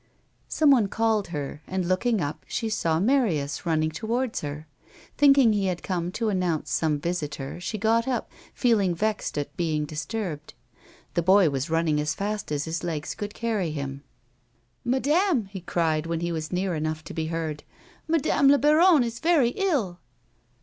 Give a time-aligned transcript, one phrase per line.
[0.47, 4.65] Someone called her, and, looking up, she saw xMarius running towards her.
[5.15, 9.85] Thinking he had come to announce some visitor, she got up, feeling vexed at being
[9.85, 10.55] disturbed.
[11.13, 14.03] The boy was running as fast as his legs could carry him."
[14.93, 17.63] Madame!" he cried, when he was near enough to be heard.
[18.07, 19.99] "Madame la baronne is very ill."